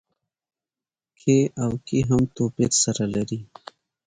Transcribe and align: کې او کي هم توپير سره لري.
کې 1.19 1.37
او 1.63 1.71
کي 1.87 1.99
هم 2.09 2.21
توپير 2.35 2.71
سره 2.83 3.03
لري. 3.15 3.39